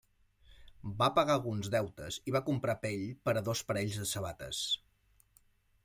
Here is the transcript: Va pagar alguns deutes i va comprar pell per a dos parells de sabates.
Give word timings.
Va 1.01 1.09
pagar 1.17 1.35
alguns 1.39 1.69
deutes 1.75 2.17
i 2.31 2.33
va 2.37 2.43
comprar 2.49 2.77
pell 2.87 3.05
per 3.29 3.37
a 3.37 3.45
dos 3.51 3.63
parells 3.71 4.01
de 4.03 4.09
sabates. 4.15 4.65